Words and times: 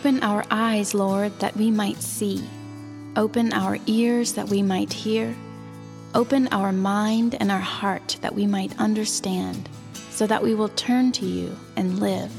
Open 0.00 0.22
our 0.22 0.42
eyes, 0.50 0.94
Lord, 0.94 1.38
that 1.40 1.54
we 1.58 1.70
might 1.70 2.02
see. 2.02 2.42
Open 3.16 3.52
our 3.52 3.76
ears 3.84 4.32
that 4.32 4.48
we 4.48 4.62
might 4.62 4.90
hear. 4.90 5.36
Open 6.14 6.48
our 6.52 6.72
mind 6.72 7.36
and 7.38 7.52
our 7.52 7.60
heart 7.60 8.16
that 8.22 8.34
we 8.34 8.46
might 8.46 8.74
understand, 8.80 9.68
so 10.08 10.26
that 10.26 10.42
we 10.42 10.54
will 10.54 10.70
turn 10.70 11.12
to 11.12 11.26
you 11.26 11.54
and 11.76 11.98
live. 12.00 12.32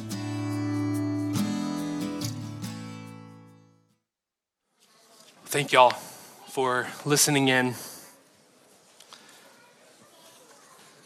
Thank 5.45 5.71
y'all 5.71 5.91
for 6.47 6.87
listening 7.05 7.49
in. 7.49 7.75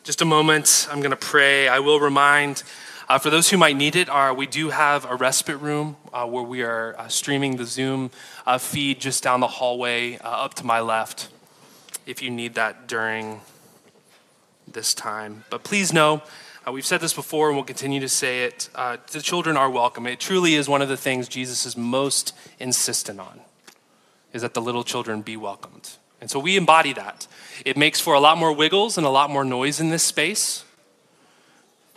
Just 0.06 0.22
a 0.22 0.26
moment, 0.26 0.88
I'm 0.90 1.02
going 1.02 1.12
to 1.12 1.18
pray. 1.18 1.68
I 1.68 1.80
will 1.80 2.00
remind, 2.00 2.64
uh, 3.08 3.20
for 3.20 3.30
those 3.30 3.50
who 3.50 3.58
might 3.58 3.76
need 3.76 3.96
it, 3.96 4.10
uh, 4.10 4.34
we 4.36 4.48
do 4.48 4.70
have 4.70 5.06
a 5.06 5.16
respite 5.16 5.60
room 5.60 5.96
uh, 6.12 6.26
where 6.26 6.44
we 6.44 6.64
are 6.64 6.96
uh, 6.98 7.08
streaming 7.08 7.58
the 7.58 7.66
Zoom 7.66 8.10
uh, 8.48 8.58
feed 8.58 9.00
just 9.00 9.24
down 9.24 9.40
the 9.40 9.48
hallway 9.48 10.18
up 10.22 10.56
to 10.56 10.66
my 10.66 10.80
left 10.80 11.30
if 12.08 12.22
you 12.22 12.32
need 12.32 12.56
that 12.56 12.88
during 12.88 13.42
this 14.68 14.94
time. 14.94 15.44
But 15.50 15.64
please 15.64 15.94
know, 15.94 16.24
we've 16.72 16.86
said 16.86 17.00
this 17.00 17.14
before 17.14 17.50
and 17.50 17.56
we'll 17.56 17.66
continue 17.66 18.00
to 18.00 18.10
say 18.10 18.46
it 18.46 18.70
the 18.74 19.22
children 19.22 19.56
are 19.56 19.70
welcome. 19.70 20.08
It 20.08 20.20
truly 20.20 20.56
is 20.56 20.68
one 20.68 20.82
of 20.82 20.90
the 20.90 20.98
things 20.98 21.28
Jesus 21.28 21.66
is 21.66 21.78
most 21.78 22.34
insistent 22.60 23.20
on 23.20 23.42
is 24.34 24.42
that 24.42 24.54
the 24.54 24.62
little 24.62 24.84
children 24.84 25.22
be 25.22 25.38
welcomed. 25.38 25.92
And 26.20 26.30
so 26.30 26.40
we 26.40 26.58
embody 26.58 26.92
that. 26.94 27.28
It 27.66 27.78
makes 27.78 28.02
for 28.02 28.14
a 28.14 28.20
lot 28.20 28.38
more 28.38 28.52
wiggles 28.52 28.98
and 28.98 29.06
a 29.06 29.10
lot 29.10 29.30
more 29.30 29.46
noise 29.46 29.80
in 29.80 29.90
this 29.90 30.04
space. 30.04 30.65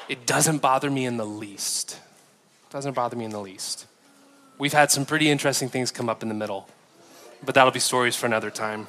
It 0.09 0.27
doesn't 0.27 0.59
bother 0.59 0.91
me 0.91 1.05
in 1.05 1.17
the 1.17 1.27
least. 1.27 1.93
It 1.93 2.73
doesn't 2.73 2.95
bother 2.95 3.17
me 3.17 3.25
in 3.25 3.31
the 3.31 3.41
least. 3.41 3.87
We've 4.59 4.73
had 4.73 4.91
some 4.91 5.07
pretty 5.07 5.29
interesting 5.29 5.69
things 5.69 5.91
come 5.91 6.09
up 6.09 6.23
in 6.23 6.29
the 6.29 6.35
middle, 6.35 6.69
but 7.45 7.55
that'll 7.55 7.73
be 7.73 7.81
stories 7.81 8.17
for 8.17 8.27
another 8.27 8.51
time. 8.51 8.89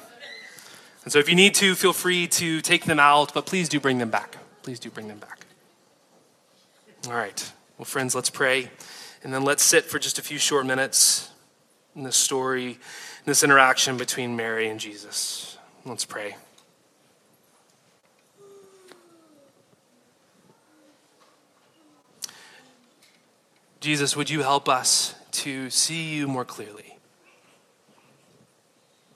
And 1.04 1.12
so 1.12 1.18
if 1.18 1.28
you 1.28 1.34
need 1.34 1.54
to, 1.56 1.74
feel 1.74 1.92
free 1.92 2.26
to 2.28 2.60
take 2.60 2.84
them 2.84 2.98
out, 2.98 3.32
but 3.32 3.46
please 3.46 3.68
do 3.68 3.80
bring 3.80 3.98
them 3.98 4.10
back. 4.10 4.36
Please 4.62 4.78
do 4.78 4.90
bring 4.90 5.08
them 5.08 5.18
back. 5.18 5.46
All 7.06 7.14
right. 7.14 7.52
Well, 7.78 7.86
friends, 7.86 8.14
let's 8.14 8.30
pray. 8.30 8.70
And 9.22 9.32
then 9.32 9.44
let's 9.44 9.62
sit 9.62 9.84
for 9.84 9.98
just 9.98 10.18
a 10.18 10.22
few 10.22 10.38
short 10.38 10.66
minutes 10.66 11.30
in 11.94 12.02
this 12.02 12.16
story 12.16 12.78
in 13.20 13.26
this 13.26 13.44
interaction 13.44 13.96
between 13.96 14.34
Mary 14.36 14.68
and 14.68 14.80
Jesus. 14.80 15.58
Let's 15.84 16.04
pray. 16.04 16.36
Jesus, 23.80 24.14
would 24.14 24.28
you 24.28 24.42
help 24.42 24.68
us 24.68 25.14
to 25.32 25.70
see 25.70 26.14
you 26.14 26.28
more 26.28 26.44
clearly? 26.44 26.98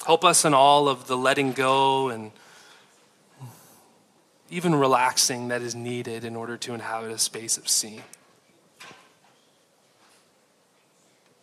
Help 0.07 0.25
us 0.25 0.47
in 0.47 0.55
all 0.55 0.89
of 0.89 1.07
the 1.07 1.17
letting 1.17 1.53
go 1.53 2.09
and 2.09 2.33
even 4.49 4.75
relaxing 4.75 5.49
that 5.49 5.61
is 5.61 5.75
needed 5.75 6.25
in 6.25 6.35
order 6.35 6.57
to 6.57 6.73
inhabit 6.73 7.11
a 7.11 7.19
space 7.19 7.59
of 7.59 7.69
seeing. 7.69 8.03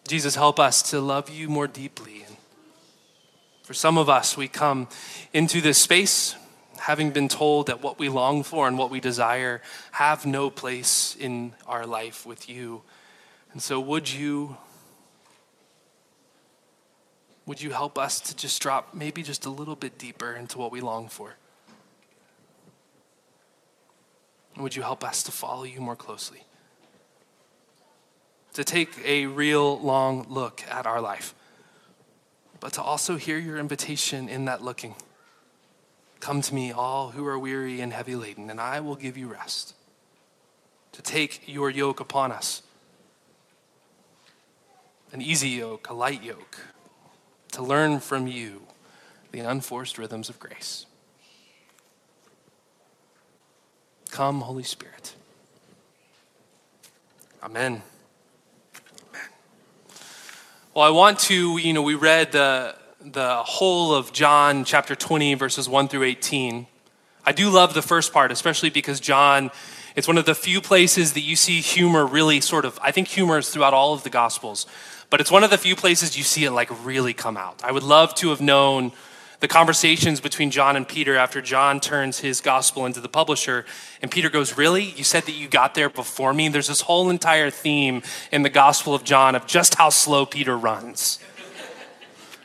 Jesus, 0.08 0.36
help 0.36 0.60
us 0.60 0.82
to 0.90 1.00
love 1.00 1.30
you 1.30 1.48
more 1.48 1.68
deeply 1.68 2.24
And 2.28 2.36
for 3.64 3.74
some 3.74 3.98
of 3.98 4.10
us, 4.10 4.36
we 4.36 4.48
come 4.48 4.88
into 5.32 5.62
this 5.62 5.78
space 5.78 6.36
having 6.80 7.12
been 7.12 7.28
told 7.28 7.68
that 7.68 7.84
what 7.84 8.00
we 8.00 8.10
long 8.10 8.42
for 8.42 8.68
and 8.68 8.78
what 8.78 8.90
we 8.90 9.00
desire 9.00 9.62
have 9.92 10.26
no 10.26 10.50
place 10.50 11.16
in 11.20 11.54
our 11.68 11.86
life 11.86 12.26
with 12.26 12.50
you. 12.50 12.82
And 13.54 13.62
so, 13.62 13.80
would 13.80 14.12
you? 14.12 14.58
Would 17.46 17.62
you 17.62 17.72
help 17.72 17.98
us 17.98 18.20
to 18.22 18.36
just 18.36 18.62
drop 18.62 18.94
maybe 18.94 19.24
just 19.24 19.46
a 19.46 19.50
little 19.50 19.76
bit 19.76 19.98
deeper 19.98 20.34
into 20.34 20.58
what 20.58 20.72
we 20.72 20.82
long 20.82 21.08
for? 21.08 21.36
would 24.58 24.76
you 24.76 24.84
help 24.84 25.04
us 25.04 25.24
to 25.24 25.32
follow 25.32 25.64
you 25.64 25.82
more 25.82 25.96
closely? 25.96 26.44
To 28.54 28.64
take 28.64 28.90
a 29.04 29.26
real 29.26 29.80
long 29.80 30.28
look 30.30 30.62
at 30.70 30.86
our 30.86 31.02
life 31.02 31.34
but 32.62 32.74
to 32.74 32.82
also 32.82 33.18
hear 33.18 33.38
your 33.38 33.58
invitation 33.58 34.30
in 34.30 34.46
that 34.46 34.62
looking. 34.62 34.96
Come 36.22 36.42
to 36.44 36.56
me, 36.56 36.72
all 36.72 37.10
who 37.10 37.26
are 37.26 37.38
weary 37.38 37.82
and 37.82 37.92
heavy 37.92 38.16
laden, 38.16 38.50
and 38.50 38.62
I 38.62 38.80
will 38.80 38.96
give 38.96 39.18
you 39.18 39.28
rest. 39.28 39.74
To 40.94 41.02
take 41.02 41.42
your 41.48 41.70
yoke 41.70 42.00
upon 42.00 42.32
us 42.32 42.62
an 45.12 45.22
easy 45.22 45.50
yoke, 45.50 45.90
a 45.90 45.94
light 45.94 46.24
yoke, 46.24 46.60
to 47.52 47.62
learn 47.62 48.00
from 48.00 48.28
you 48.28 48.62
the 49.32 49.40
unforced 49.40 49.98
rhythms 49.98 50.30
of 50.30 50.40
grace. 50.40 50.86
Come, 54.12 54.42
Holy 54.42 54.64
Spirit. 54.64 55.16
Amen. 57.44 57.82
Well, 60.74 60.86
I 60.86 60.90
want 60.90 61.20
to, 61.20 61.58
you 61.58 61.74
know, 61.74 61.82
we 61.82 61.96
read 61.96 62.32
the, 62.32 62.76
the 63.04 63.38
whole 63.38 63.94
of 63.94 64.14
John 64.14 64.64
chapter 64.64 64.96
20, 64.96 65.34
verses 65.34 65.68
1 65.68 65.88
through 65.88 66.04
18. 66.04 66.68
I 67.26 67.32
do 67.32 67.50
love 67.50 67.74
the 67.74 67.82
first 67.82 68.14
part, 68.14 68.32
especially 68.32 68.70
because 68.70 69.00
John, 69.00 69.52
it's 69.96 70.08
one 70.08 70.18
of 70.18 70.26
the 70.26 70.36
few 70.36 70.62
places 70.62 71.14
that 71.14 71.22
you 71.22 71.36
see 71.36 71.62
humor 71.62 72.06
really 72.06 72.42
sort 72.42 72.66
of, 72.66 72.80
I 72.82 72.92
think 72.92 73.08
humor 73.08 73.38
is 73.38 73.50
throughout 73.50 73.74
all 73.74 73.94
of 73.94 74.04
the 74.04 74.10
Gospels, 74.10 74.66
but 75.10 75.20
it's 75.20 75.32
one 75.32 75.44
of 75.44 75.50
the 75.50 75.58
few 75.58 75.76
places 75.76 76.18
you 76.18 76.24
see 76.24 76.46
it 76.46 76.52
like 76.52 76.70
really 76.86 77.14
come 77.14 77.38
out. 77.38 77.62
I 77.64 77.72
would 77.72 77.84
love 77.84 78.16
to 78.16 78.30
have 78.30 78.42
known 78.42 78.92
the 79.42 79.48
conversations 79.48 80.22
between 80.22 80.52
John 80.52 80.76
and 80.76 80.88
Peter 80.88 81.18
after 81.18 81.42
John 81.42 81.80
turns 81.80 82.20
his 82.20 82.42
gospel 82.42 82.86
into 82.86 83.02
the 83.02 83.10
publisher. 83.10 83.66
And 84.02 84.12
Peter 84.12 84.30
goes, 84.30 84.56
Really? 84.56 84.84
You 84.84 85.04
said 85.04 85.24
that 85.24 85.32
you 85.32 85.48
got 85.48 85.74
there 85.74 85.90
before 85.90 86.32
me? 86.32 86.48
There's 86.48 86.68
this 86.68 86.82
whole 86.82 87.10
entire 87.10 87.50
theme 87.50 88.04
in 88.32 88.44
the 88.44 88.52
Gospel 88.52 88.94
of 88.94 89.04
John 89.04 89.34
of 89.34 89.48
just 89.48 89.76
how 89.76 89.90
slow 89.90 90.28
Peter 90.28 90.56
runs. 90.56 91.20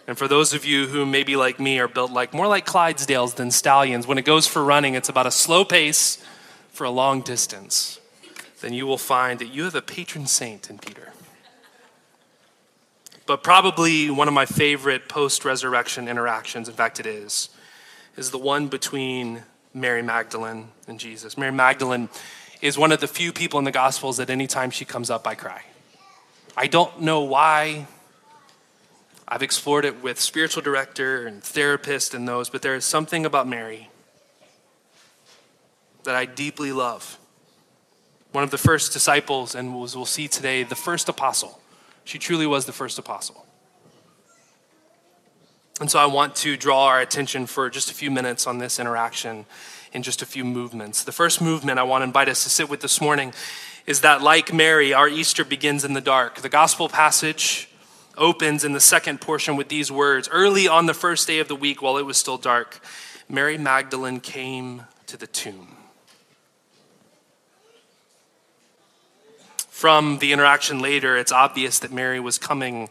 And 0.09 0.17
for 0.17 0.27
those 0.27 0.55
of 0.55 0.65
you 0.65 0.87
who 0.87 1.05
maybe 1.05 1.37
like 1.37 1.61
me 1.61 1.79
are 1.81 1.89
built 1.89 2.13
like 2.13 2.33
more 2.33 2.47
like 2.47 2.65
Clydesdales 2.65 3.35
than 3.35 3.51
stallions, 3.51 4.07
when 4.07 4.19
it 4.19 4.25
goes 4.25 4.47
for 4.47 4.65
running, 4.65 4.95
it's 4.95 5.09
about 5.09 5.27
a 5.27 5.31
slow 5.31 5.65
pace 5.65 6.25
for 6.77 6.85
a 6.85 6.91
long 6.91 7.23
distance. 7.23 7.99
Then 8.61 8.75
you 8.75 8.87
will 8.87 8.99
find 8.99 9.39
that 9.39 9.47
you 9.47 9.65
have 9.65 9.75
a 9.75 9.83
patron 9.83 10.27
saint 10.27 10.69
in 10.69 10.79
Peter. 10.79 11.13
But 13.25 13.43
probably 13.43 14.11
one 14.11 14.29
of 14.29 14.35
my 14.35 14.47
favorite 14.47 15.09
post 15.09 15.45
resurrection 15.45 16.07
interactions, 16.07 16.69
in 16.69 16.75
fact, 16.75 17.01
it 17.01 17.07
is, 17.07 17.49
is 18.17 18.31
the 18.31 18.39
one 18.39 18.69
between 18.69 19.43
Mary 19.75 20.03
Magdalene 20.03 20.69
and 20.87 21.01
Jesus. 21.01 21.37
Mary 21.37 21.51
Magdalene 21.51 22.09
is 22.61 22.79
one 22.79 22.93
of 22.93 23.01
the 23.01 23.09
few 23.09 23.33
people 23.33 23.59
in 23.59 23.65
the 23.65 23.73
Gospels 23.73 24.19
that 24.19 24.31
anytime 24.31 24.71
she 24.71 24.85
comes 24.85 25.11
up, 25.11 25.27
I 25.27 25.35
cry. 25.35 25.63
I 26.57 26.67
don't 26.67 27.01
know 27.01 27.23
why. 27.23 27.87
I've 29.27 29.43
explored 29.43 29.85
it 29.85 30.03
with 30.03 30.21
spiritual 30.21 30.63
director 30.63 31.27
and 31.27 31.43
therapist 31.43 32.15
and 32.15 32.29
those, 32.29 32.49
but 32.49 32.63
there 32.63 32.75
is 32.75 32.85
something 32.85 33.27
about 33.27 33.49
Mary 33.49 33.91
that 36.07 36.17
I 36.17 36.25
deeply 36.25 36.73
love. 36.73 37.19
One 38.33 38.43
of 38.43 38.51
the 38.51 38.59
first 38.59 38.93
disciples, 38.93 39.55
and 39.55 39.75
we'll 39.75 40.07
see 40.07 40.27
today, 40.27 40.63
the 40.65 40.75
first 40.75 41.09
apostle 41.09 41.61
she 42.07 42.21
truly 42.21 42.47
was 42.47 42.67
the 42.67 42.73
first 42.73 42.99
apostle. 42.99 43.45
And 45.81 45.91
so 45.91 45.99
I 45.99 46.07
want 46.07 46.37
to 46.37 46.57
draw 46.57 46.87
our 46.87 47.01
attention 47.01 47.47
for 47.47 47.69
just 47.69 47.91
a 47.91 47.95
few 47.95 48.13
minutes 48.13 48.47
on 48.47 48.59
this 48.59 48.79
interaction 48.79 49.45
in 49.93 50.03
just 50.03 50.23
a 50.23 50.27
few 50.27 50.45
movements. 50.45 51.03
The 51.03 51.13
first 51.13 51.41
movement 51.41 51.81
I 51.81 51.83
want 51.83 52.03
to 52.03 52.05
invite 52.05 52.29
us 52.29 52.45
to 52.45 52.49
sit 52.49 52.71
with 52.71 52.81
this 52.81 53.01
morning 53.01 53.35
is 53.87 54.03
that, 54.03 54.23
like 54.23 54.55
Mary, 54.55 54.95
our 54.95 55.09
Easter 55.09 55.45
begins 55.45 55.85
in 55.85 55.95
the 55.95 56.01
dark. 56.01 56.37
The 56.43 56.49
gospel 56.49 56.89
passage 56.89 57.69
opens 58.17 58.65
in 58.65 58.73
the 58.73 58.81
second 58.81 59.21
portion 59.21 59.57
with 59.57 59.69
these 59.69 59.91
words 59.91 60.29
Early 60.31 60.69
on 60.69 60.87
the 60.87 60.95
first 60.95 61.27
day 61.27 61.41
of 61.41 61.49
the 61.49 61.57
week, 61.57 61.83
while 61.83 61.99
it 61.99 62.07
was 62.07 62.17
still 62.17 62.39
dark, 62.39 62.81
Mary 63.29 63.59
Magdalene 63.59 64.21
came 64.21 64.85
to 65.09 65.17
the 65.17 65.27
tomb. 65.27 65.76
From 69.77 70.21
the 70.21 70.33
interaction 70.33 70.79
later, 70.79 71.19
it's 71.19 71.31
obvious 71.31 71.81
that 71.81 71.93
Mary 71.93 72.19
was 72.19 72.39
coming 72.39 72.89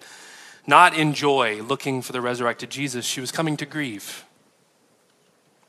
not 0.68 0.96
in 0.96 1.16
joy, 1.16 1.64
looking 1.64 2.04
for 2.04 2.12
the 2.12 2.22
resurrected 2.22 2.70
Jesus. 2.70 3.08
She 3.08 3.20
was 3.20 3.32
coming 3.32 3.58
to 3.58 3.66
grieve. 3.66 4.24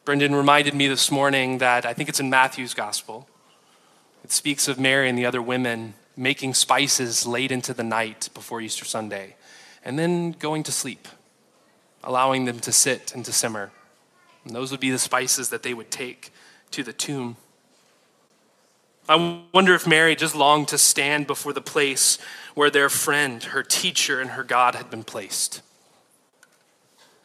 Brendan 0.04 0.34
reminded 0.34 0.74
me 0.74 0.88
this 0.88 1.10
morning 1.10 1.56
that 1.56 1.86
I 1.86 1.94
think 1.94 2.10
it's 2.10 2.20
in 2.20 2.28
Matthew's 2.28 2.74
gospel. 2.74 3.26
It 4.24 4.30
speaks 4.30 4.68
of 4.68 4.78
Mary 4.78 5.08
and 5.08 5.16
the 5.16 5.24
other 5.24 5.40
women 5.40 5.94
making 6.18 6.52
spices 6.52 7.26
late 7.26 7.50
into 7.50 7.72
the 7.72 7.82
night 7.82 8.28
before 8.34 8.60
Easter 8.60 8.84
Sunday 8.84 9.36
and 9.82 9.98
then 9.98 10.32
going 10.32 10.64
to 10.64 10.70
sleep, 10.70 11.08
allowing 12.04 12.44
them 12.44 12.60
to 12.60 12.72
sit 12.72 13.14
and 13.14 13.24
to 13.24 13.32
simmer. 13.32 13.70
And 14.44 14.54
those 14.54 14.70
would 14.70 14.80
be 14.80 14.90
the 14.90 14.98
spices 14.98 15.48
that 15.48 15.62
they 15.62 15.72
would 15.72 15.90
take 15.90 16.30
to 16.72 16.82
the 16.82 16.92
tomb. 16.92 17.38
I 19.08 19.42
wonder 19.52 19.74
if 19.74 19.86
Mary 19.86 20.16
just 20.16 20.34
longed 20.34 20.68
to 20.68 20.78
stand 20.78 21.26
before 21.26 21.52
the 21.52 21.60
place 21.60 22.18
where 22.54 22.70
their 22.70 22.88
friend, 22.88 23.42
her 23.42 23.62
teacher, 23.62 24.20
and 24.20 24.30
her 24.30 24.42
God 24.42 24.74
had 24.74 24.90
been 24.90 25.04
placed. 25.04 25.62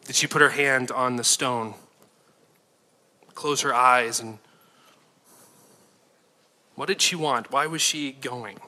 Did 0.05 0.15
she 0.15 0.27
put 0.27 0.41
her 0.41 0.49
hand 0.49 0.91
on 0.91 1.15
the 1.15 1.23
stone, 1.23 1.73
close 3.33 3.61
her 3.61 3.73
eyes, 3.73 4.19
and 4.19 4.37
what 6.75 6.87
did 6.87 7.01
she 7.01 7.15
want? 7.15 7.51
Why 7.51 7.65
was 7.65 7.81
she 7.81 8.11
going? 8.11 8.59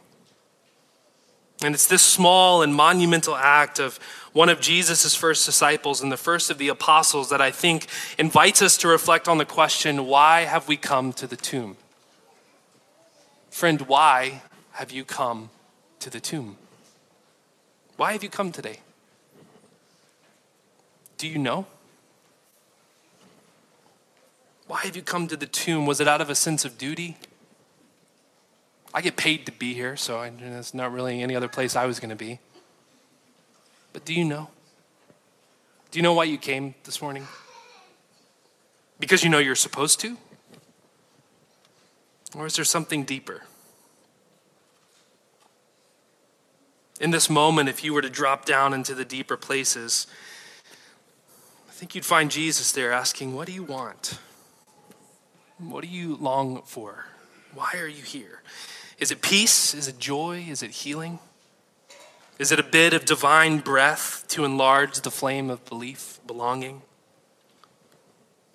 And 1.64 1.74
it's 1.74 1.88
this 1.88 2.02
small 2.02 2.62
and 2.62 2.74
monumental 2.74 3.36
act 3.36 3.80
of 3.80 3.98
one 4.34 4.50
of 4.50 4.60
Jesus' 4.60 5.16
first 5.16 5.46
disciples 5.46 6.02
and 6.02 6.12
the 6.12 6.18
first 6.18 6.50
of 6.50 6.58
the 6.58 6.68
apostles 6.68 7.30
that 7.30 7.42
I 7.42 7.52
think 7.52 7.88
invites 8.18 8.62
us 8.62 8.78
to 8.78 8.88
reflect 8.88 9.28
on 9.28 9.38
the 9.38 9.46
question 9.46 10.08
why 10.08 10.42
have 10.42 10.68
we 10.68 10.78
come 10.78 11.14
to 11.14 11.28
the 11.28 11.38
tomb? 11.38 11.78
Friend, 13.54 13.82
why 13.82 14.42
have 14.72 14.92
you 14.92 15.06
come 15.06 15.52
to 16.00 16.10
the 16.10 16.20
tomb? 16.20 16.58
Why 17.98 18.14
have 18.14 18.24
you 18.24 18.30
come 18.30 18.52
today? 18.52 18.80
Do 21.20 21.28
you 21.28 21.38
know? 21.38 21.68
Why 24.66 24.80
have 24.80 24.96
you 24.96 25.04
come 25.04 25.28
to 25.28 25.38
the 25.38 25.46
tomb? 25.46 25.86
Was 25.86 26.02
it 26.02 26.08
out 26.08 26.20
of 26.20 26.32
a 26.32 26.36
sense 26.36 26.66
of 26.66 26.80
duty? 26.80 27.16
I 28.92 29.02
get 29.02 29.18
paid 29.18 29.46
to 29.46 29.52
be 29.52 29.76
here, 29.76 29.96
so 29.98 30.18
I, 30.18 30.32
not 30.74 30.92
really 30.92 31.22
any 31.22 31.36
other 31.36 31.48
place 31.48 31.76
I 31.76 31.86
was 31.86 32.00
going 32.00 32.10
to 32.10 32.16
be. 32.16 32.40
But 33.94 34.04
do 34.04 34.16
you 34.16 34.26
know? 34.26 34.50
Do 35.92 36.00
you 36.00 36.04
know 36.04 36.14
why 36.14 36.24
you 36.24 36.40
came 36.40 36.74
this 36.86 37.04
morning? 37.04 37.28
Because 39.00 39.24
you 39.24 39.30
know 39.30 39.38
you're 39.38 39.54
supposed 39.54 40.00
to? 40.00 40.18
Or 42.36 42.46
is 42.46 42.56
there 42.56 42.66
something 42.66 43.04
deeper? 43.04 43.44
In 47.00 47.12
this 47.12 47.30
moment, 47.30 47.70
if 47.70 47.84
you 47.84 47.94
were 47.94 48.02
to 48.02 48.10
drop 48.10 48.46
down 48.46 48.74
into 48.74 48.96
the 48.96 49.06
deeper 49.06 49.38
places, 49.38 50.08
I 51.68 51.72
think 51.72 51.96
you'd 51.96 52.06
find 52.06 52.32
Jesus 52.32 52.72
there 52.72 52.92
asking, 52.92 53.36
What 53.36 53.48
do 53.48 53.54
you 53.54 53.64
want? 53.64 54.20
What 55.58 55.84
do 55.84 55.90
you 55.90 56.16
long 56.16 56.62
for? 56.66 57.06
Why 57.54 57.72
are 57.76 57.88
you 57.88 58.04
here? 58.04 58.42
Is 59.00 59.12
it 59.12 59.22
peace? 59.22 59.74
Is 59.74 59.88
it 59.88 60.00
joy? 60.00 60.46
Is 60.50 60.64
it 60.64 60.72
healing? 60.72 61.20
Is 62.40 62.52
it 62.52 62.60
a 62.60 62.64
bit 62.64 62.94
of 62.94 63.06
divine 63.06 63.60
breath 63.60 64.26
to 64.30 64.44
enlarge 64.44 65.02
the 65.02 65.12
flame 65.12 65.50
of 65.50 65.64
belief, 65.66 66.20
belonging? 66.26 66.82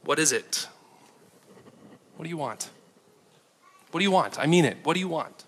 What 0.04 0.18
is 0.18 0.32
it? 0.32 0.68
What 2.16 2.24
do 2.24 2.28
you 2.28 2.36
want? 2.36 2.70
What 3.98 4.02
do 4.02 4.04
you 4.04 4.12
want? 4.12 4.38
I 4.38 4.46
mean 4.46 4.64
it. 4.64 4.76
What 4.84 4.94
do 4.94 5.00
you 5.00 5.08
want? 5.08 5.44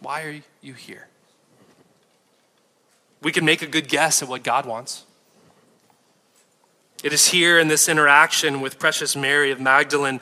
Why 0.00 0.22
are 0.22 0.40
you 0.62 0.72
here? 0.72 1.08
We 3.20 3.32
can 3.32 3.44
make 3.44 3.60
a 3.60 3.66
good 3.66 3.86
guess 3.86 4.22
at 4.22 4.30
what 4.30 4.42
God 4.42 4.64
wants. 4.64 5.04
It 7.04 7.12
is 7.12 7.26
here 7.28 7.58
in 7.58 7.68
this 7.68 7.86
interaction 7.86 8.62
with 8.62 8.78
precious 8.78 9.14
Mary 9.14 9.50
of 9.50 9.60
Magdalene 9.60 10.20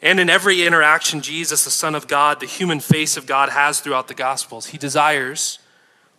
and 0.00 0.18
in 0.18 0.30
every 0.30 0.66
interaction 0.66 1.20
Jesus, 1.20 1.64
the 1.64 1.70
Son 1.70 1.94
of 1.94 2.08
God, 2.08 2.40
the 2.40 2.46
human 2.46 2.80
face 2.80 3.18
of 3.18 3.26
God, 3.26 3.50
has 3.50 3.80
throughout 3.80 4.08
the 4.08 4.14
Gospels. 4.14 4.68
He 4.68 4.78
desires 4.78 5.58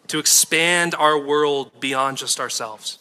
to 0.05 0.19
expand 0.19 0.93
our 0.93 1.17
world 1.17 1.79
beyond 1.79 2.17
just 2.17 2.39
ourselves. 2.39 2.99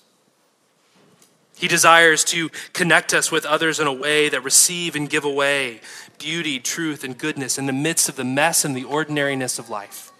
He 1.61 1.69
desires 1.69 2.25
to 2.25 2.49
connect 2.73 3.13
us 3.13 3.31
with 3.31 3.45
others 3.45 3.79
in 3.79 3.87
a 3.87 3.93
way 3.93 4.29
that 4.31 4.43
receive 4.43 4.97
and 4.97 5.09
give 5.09 5.25
away 5.25 5.81
beauty, 6.19 6.59
truth, 6.59 7.05
and 7.05 7.17
goodness 7.17 7.59
in 7.59 7.67
the 7.67 7.73
midst 7.73 8.09
of 8.09 8.17
the 8.17 8.25
mess 8.25 8.65
and 8.65 8.75
the 8.75 8.85
ordinariness 8.85 9.59
of 9.59 9.69
life. 9.69 10.11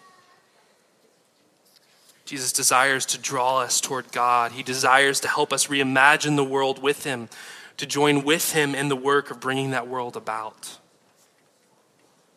Jesus 2.25 2.53
desires 2.53 3.07
to 3.07 3.19
draw 3.19 3.59
us 3.59 3.81
toward 3.81 4.13
God. 4.13 4.53
He 4.53 4.63
desires 4.63 5.19
to 5.21 5.29
help 5.29 5.53
us 5.53 5.67
reimagine 5.67 6.37
the 6.37 6.45
world 6.45 6.81
with 6.81 7.05
Him 7.05 7.29
to 7.81 7.87
join 7.87 8.25
with 8.25 8.53
him 8.53 8.75
in 8.75 8.91
the 8.91 8.97
work 8.97 9.31
of 9.31 9.41
bringing 9.41 9.71
that 9.71 9.89
world 9.89 10.15
about. 10.15 10.79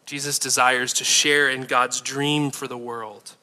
Jesus 0.05 0.39
desires 0.39 0.93
to 0.93 1.03
share 1.03 1.49
in 1.49 1.63
God's 1.63 1.99
dream 1.99 2.49
for 2.49 2.65
the 2.65 2.77
world. 2.77 3.35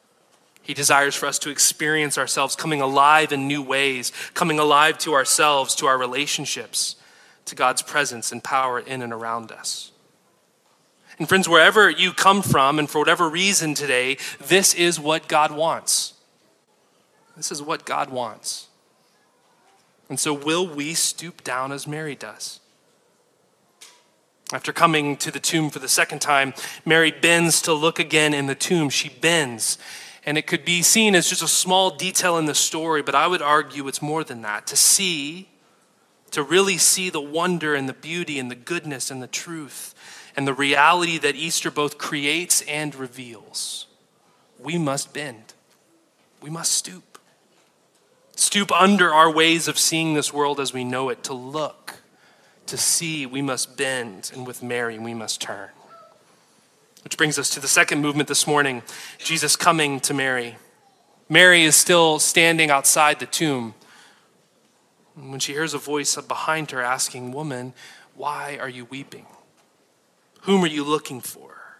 He 0.71 0.75
desires 0.75 1.17
for 1.17 1.27
us 1.27 1.41
to 1.41 1.51
experience 1.51 2.17
ourselves 2.17 2.55
coming 2.55 2.81
alive 2.81 3.33
in 3.33 3.49
new 3.49 3.61
ways, 3.61 4.13
coming 4.35 4.61
alive 4.61 4.99
to 4.99 5.15
ourselves, 5.15 5.75
to 5.75 5.87
our 5.87 5.99
relationships, 5.99 6.95
to 7.47 7.57
God's 7.57 7.83
presence 7.83 8.31
and 8.31 8.45
power 8.45 8.79
in 8.79 9.03
and 9.03 9.13
around 9.13 9.51
us. 9.51 9.91
And 11.19 11.29
friends, 11.29 11.49
wherever 11.49 11.91
you 11.91 12.13
come 12.13 12.41
from, 12.41 12.79
and 12.79 12.89
for 12.89 13.01
whatever 13.01 13.29
reason 13.29 13.75
today, 13.75 14.17
this 14.39 14.73
is 14.73 15.01
what 15.01 15.27
God 15.27 15.51
wants. 15.51 16.15
This 17.37 17.51
is 17.51 17.61
what 17.61 17.85
God 17.85 18.11
wants. 18.11 18.69
And 20.09 20.21
so, 20.21 20.33
will 20.33 20.69
we 20.69 20.95
stoop 20.95 21.43
down 21.43 21.73
as 21.73 21.89
Mary 21.89 22.15
does? 22.15 22.61
After 24.53 24.73
coming 24.73 25.17
to 25.17 25.33
the 25.33 25.41
tomb 25.41 25.69
for 25.69 25.81
the 25.81 25.89
second 25.89 26.21
time, 26.21 26.55
Mary 26.85 27.11
bends 27.11 27.61
to 27.63 27.73
look 27.73 27.99
again 27.99 28.33
in 28.33 28.47
the 28.47 28.55
tomb. 28.55 28.89
She 28.89 29.09
bends. 29.09 29.77
And 30.31 30.39
it 30.39 30.47
could 30.47 30.65
be 30.65 30.83
seen 30.83 31.17
as 31.17 31.29
just 31.29 31.43
a 31.43 31.49
small 31.49 31.91
detail 31.91 32.39
in 32.39 32.45
the 32.45 32.55
story, 32.55 33.03
but 33.03 33.17
I 33.17 33.27
would 33.27 33.43
argue 33.43 33.89
it's 33.89 34.01
more 34.01 34.23
than 34.23 34.43
that. 34.43 34.65
To 34.69 34.77
see, 34.77 35.49
to 36.31 36.41
really 36.41 36.79
see 36.79 37.11
the 37.11 37.21
wonder 37.21 37.75
and 37.75 37.89
the 37.89 37.95
beauty 37.95 38.39
and 38.39 38.49
the 38.49 38.55
goodness 38.55 39.11
and 39.11 39.21
the 39.21 39.27
truth 39.27 39.93
and 40.37 40.47
the 40.47 40.55
reality 40.55 41.19
that 41.19 41.35
Easter 41.35 41.69
both 41.69 41.99
creates 41.99 42.63
and 42.69 42.95
reveals, 42.95 43.89
we 44.61 44.79
must 44.79 45.13
bend. 45.13 45.55
We 46.41 46.49
must 46.49 46.71
stoop 46.71 47.19
stoop 48.37 48.71
under 48.71 49.13
our 49.13 49.33
ways 49.33 49.67
of 49.67 49.81
seeing 49.81 50.15
this 50.15 50.33
world 50.33 50.61
as 50.61 50.73
we 50.73 50.85
know 50.85 51.09
it, 51.09 51.25
to 51.25 51.35
look, 51.35 52.03
to 52.67 52.77
see, 52.77 53.27
we 53.27 53.43
must 53.43 53.77
bend, 53.77 54.31
and 54.33 54.47
with 54.47 54.63
Mary, 54.63 54.97
we 54.97 55.13
must 55.13 55.41
turn. 55.41 55.71
Which 57.03 57.17
brings 57.17 57.39
us 57.39 57.51
to 57.51 57.61
the 57.61 57.69
second 57.69 58.01
movement 58.01 58.29
this 58.29 58.47
morning 58.47 58.83
Jesus 59.19 59.57
coming 59.57 60.01
to 60.01 60.15
Mary. 60.15 60.57
Mary 61.29 61.63
is 61.65 61.77
still 61.77 62.19
standing 62.19 62.71
outside 62.71 63.21
the 63.21 63.27
tomb. 63.27 63.75
When 65.15 65.41
she 65.41 65.53
hears 65.53 65.75
a 65.75 65.79
voice 65.79 66.17
behind 66.17 66.71
her 66.73 66.83
asking, 66.83 67.33
Woman, 67.33 67.73
why 68.15 68.59
are 68.61 68.69
you 68.69 68.85
weeping? 68.87 69.27
Whom 70.43 70.65
are 70.65 70.69
you 70.69 70.85
looking 70.85 71.21
for? 71.21 71.79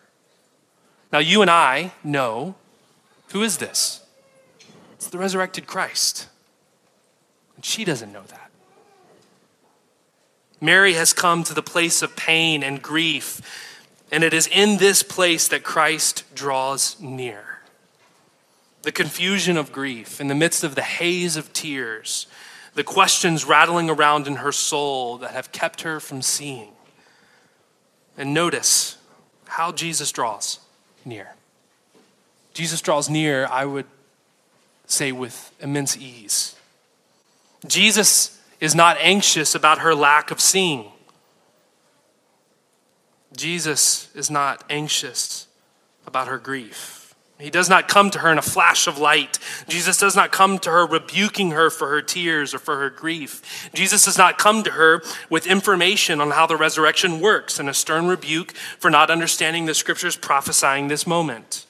Now, 1.13 1.19
you 1.19 1.43
and 1.43 1.51
I 1.51 1.93
know 2.05 2.55
who 3.33 3.43
is 3.43 3.59
this? 3.59 4.05
It's 4.93 5.09
the 5.09 5.19
resurrected 5.19 5.67
Christ. 5.67 6.29
And 7.57 7.65
she 7.65 7.85
doesn't 7.85 8.13
know 8.13 8.23
that. 8.29 8.51
Mary 10.61 10.93
has 10.93 11.13
come 11.13 11.43
to 11.45 11.55
the 11.55 11.63
place 11.63 12.03
of 12.03 12.17
pain 12.17 12.63
and 12.63 12.83
grief, 12.83 13.41
and 14.11 14.25
it 14.25 14.35
is 14.35 14.47
in 14.49 14.79
this 14.79 15.03
place 15.03 15.49
that 15.49 15.63
Christ 15.63 16.25
draws 16.35 16.99
near. 17.01 17.61
The 18.83 18.93
confusion 18.93 19.57
of 19.57 19.73
grief, 19.73 20.21
in 20.21 20.29
the 20.29 20.35
midst 20.35 20.65
of 20.65 20.75
the 20.75 20.83
haze 20.83 21.37
of 21.37 21.53
tears, 21.53 22.27
the 22.75 22.85
questions 22.85 23.45
rattling 23.45 23.91
around 23.91 24.27
in 24.27 24.37
her 24.37 24.53
soul 24.53 25.19
that 25.19 25.33
have 25.33 25.53
kept 25.53 25.83
her 25.83 26.01
from 26.01 26.23
seeing. 26.23 26.73
And 28.17 28.33
notice 28.33 28.97
how 29.47 29.73
Jesus 29.73 30.13
draws 30.13 30.61
near. 31.05 31.35
Jesus 32.55 32.81
draws 32.81 33.09
near, 33.09 33.47
I 33.47 33.65
would 33.65 33.87
say, 34.87 35.13
with 35.13 35.53
immense 35.61 35.97
ease. 35.97 36.57
Jesus 37.67 38.41
is 38.61 38.75
not 38.75 38.97
anxious 39.01 39.55
about 39.55 39.79
her 39.79 39.95
lack 39.95 40.31
of 40.31 40.41
seeing. 40.41 40.91
Jesus 43.37 44.15
is 44.15 44.31
not 44.31 44.65
anxious 44.69 45.47
about 46.07 46.29
her 46.29 46.39
grief. 46.39 47.15
He 47.39 47.49
does 47.49 47.71
not 47.71 47.89
come 47.89 48.11
to 48.11 48.19
her 48.19 48.31
in 48.31 48.37
a 48.37 48.43
flash 48.43 48.87
of 48.87 48.99
light. 48.99 49.39
Jesus 49.67 49.97
does 49.97 50.15
not 50.15 50.31
come 50.31 50.59
to 50.59 50.71
her 50.71 50.85
rebuking 50.85 51.53
her 51.53 51.71
for 51.71 51.89
her 51.89 52.03
tears 52.03 52.53
or 52.53 52.59
for 52.59 52.77
her 52.77 52.91
grief. 52.91 53.71
Jesus 53.73 54.05
does 54.05 54.19
not 54.19 54.37
come 54.37 54.63
to 54.63 54.73
her 54.73 55.03
with 55.31 55.47
information 55.47 56.21
on 56.21 56.33
how 56.33 56.47
the 56.47 56.57
resurrection 56.57 57.19
works 57.19 57.59
and 57.59 57.69
a 57.69 57.75
stern 57.75 58.09
rebuke 58.09 58.53
for 58.53 58.91
not 58.91 59.11
understanding 59.11 59.65
the 59.65 59.75
scriptures 59.75 60.17
prophesying 60.17 60.89
this 60.89 61.07
moment. 61.07 61.65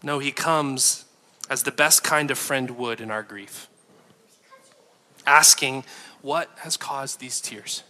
No, 0.00 0.20
he 0.20 0.30
comes 0.30 1.04
as 1.50 1.64
the 1.64 1.72
best 1.72 2.04
kind 2.04 2.30
of 2.30 2.38
friend 2.38 2.70
would 2.70 3.00
in 3.00 3.10
our 3.10 3.24
grief 3.24 3.68
asking, 5.28 5.84
What 6.22 6.50
has 6.58 6.76
caused 6.76 7.20
these 7.20 7.40
tears? 7.40 7.84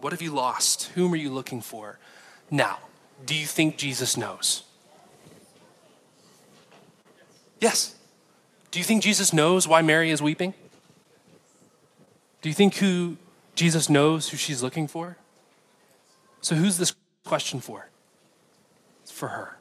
What 0.00 0.12
have 0.12 0.22
you 0.22 0.32
lost? 0.32 0.84
Whom 0.94 1.12
are 1.12 1.16
you 1.16 1.30
looking 1.30 1.60
for? 1.60 1.98
Now, 2.50 2.78
do 3.26 3.34
you 3.34 3.46
think 3.46 3.76
Jesus 3.76 4.16
knows? 4.16 4.62
Yes. 7.60 7.94
Do 8.70 8.78
you 8.78 8.84
think 8.84 9.02
Jesus 9.02 9.32
knows 9.32 9.68
why 9.68 9.82
Mary 9.82 10.10
is 10.10 10.22
weeping? 10.22 10.54
Do 12.40 12.48
you 12.48 12.54
think 12.54 12.76
who 12.76 13.18
Jesus 13.54 13.90
knows 13.90 14.30
who 14.30 14.38
she's 14.38 14.62
looking 14.62 14.88
for? 14.88 15.18
So, 16.40 16.54
who's 16.54 16.78
this 16.78 16.94
question 17.24 17.60
for? 17.60 17.88
It's 19.02 19.12
for 19.12 19.28
her. 19.28 19.58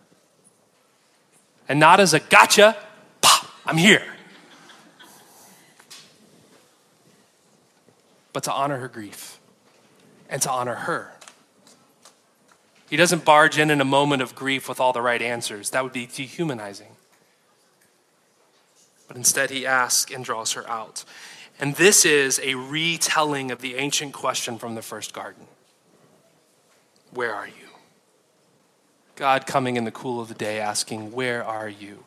And 1.68 1.80
not 1.80 2.00
as 2.00 2.14
a 2.14 2.20
gotcha, 2.20 2.78
pop, 3.20 3.46
I'm 3.66 3.78
here. 3.78 4.04
But 8.32 8.44
to 8.44 8.54
honor 8.54 8.78
her 8.78 8.88
grief 8.88 9.40
and 10.30 10.42
to 10.42 10.52
honor 10.52 10.76
her. 10.76 11.12
He 12.90 12.98
doesn't 12.98 13.26
barge 13.26 13.58
in 13.58 13.70
in 13.70 13.82
a 13.82 13.86
moment 13.86 14.22
of 14.22 14.36
grief 14.36 14.68
with 14.68 14.80
all 14.80 14.94
the 14.94 15.02
right 15.02 15.22
answers. 15.22 15.72
That 15.72 15.84
would 15.84 15.94
be 15.94 16.08
dehumanizing. 16.08 16.96
But 19.08 19.18
instead, 19.18 19.50
he 19.50 19.66
asks 19.66 20.12
and 20.12 20.24
draws 20.24 20.54
her 20.54 20.68
out. 20.70 21.04
And 21.60 21.76
this 21.76 22.06
is 22.06 22.40
a 22.44 22.56
retelling 22.56 23.52
of 23.52 23.62
the 23.62 23.76
ancient 23.76 24.14
question 24.14 24.58
from 24.58 24.76
the 24.76 24.82
first 24.82 25.14
garden 25.14 25.46
Where 27.12 27.34
are 27.34 27.48
you? 27.48 27.54
God 29.16 29.46
coming 29.46 29.76
in 29.76 29.84
the 29.84 29.92
cool 29.92 30.22
of 30.22 30.30
the 30.30 30.34
day 30.34 30.60
asking, 30.60 31.12
Where 31.12 31.44
are 31.44 31.68
you? 31.70 32.06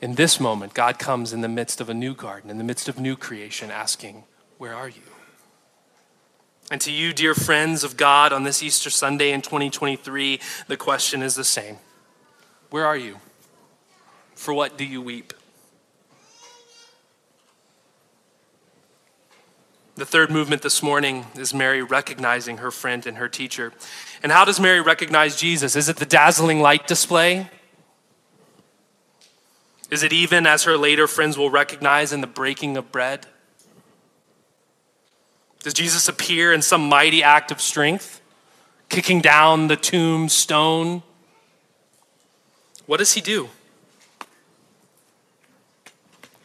In 0.00 0.14
this 0.14 0.38
moment, 0.38 0.74
God 0.74 0.98
comes 0.98 1.32
in 1.32 1.40
the 1.40 1.48
midst 1.48 1.80
of 1.80 1.88
a 1.88 1.94
new 1.94 2.14
garden, 2.14 2.50
in 2.50 2.58
the 2.58 2.64
midst 2.64 2.88
of 2.88 2.98
new 2.98 3.16
creation, 3.16 3.70
asking, 3.70 4.24
Where 4.58 4.74
are 4.74 4.88
you? 4.88 5.02
And 6.70 6.80
to 6.80 6.90
you, 6.90 7.12
dear 7.12 7.34
friends 7.34 7.84
of 7.84 7.96
God, 7.96 8.32
on 8.32 8.44
this 8.44 8.62
Easter 8.62 8.90
Sunday 8.90 9.32
in 9.32 9.42
2023, 9.42 10.40
the 10.66 10.76
question 10.76 11.22
is 11.22 11.34
the 11.34 11.44
same 11.44 11.78
Where 12.70 12.86
are 12.86 12.96
you? 12.96 13.18
For 14.34 14.54
what 14.54 14.76
do 14.76 14.84
you 14.84 15.00
weep? 15.00 15.32
The 19.96 20.06
third 20.06 20.30
movement 20.30 20.62
this 20.62 20.82
morning 20.82 21.26
is 21.36 21.54
Mary 21.54 21.80
recognizing 21.80 22.56
her 22.56 22.72
friend 22.72 23.06
and 23.06 23.18
her 23.18 23.28
teacher. 23.28 23.72
And 24.24 24.32
how 24.32 24.44
does 24.44 24.58
Mary 24.58 24.80
recognize 24.80 25.36
Jesus? 25.36 25.76
Is 25.76 25.88
it 25.88 25.96
the 25.96 26.06
dazzling 26.06 26.60
light 26.60 26.88
display? 26.88 27.48
Is 29.90 30.02
it 30.02 30.12
even, 30.12 30.48
as 30.48 30.64
her 30.64 30.76
later 30.76 31.06
friends 31.06 31.38
will 31.38 31.50
recognize, 31.50 32.12
in 32.12 32.22
the 32.22 32.26
breaking 32.26 32.76
of 32.76 32.90
bread? 32.90 33.26
Does 35.64 35.72
Jesus 35.72 36.10
appear 36.10 36.52
in 36.52 36.60
some 36.60 36.90
mighty 36.90 37.22
act 37.22 37.50
of 37.50 37.58
strength, 37.58 38.20
kicking 38.90 39.22
down 39.22 39.68
the 39.68 39.76
tomb 39.76 40.28
stone? 40.28 41.02
What 42.84 42.98
does 42.98 43.14
he 43.14 43.22
do? 43.22 43.48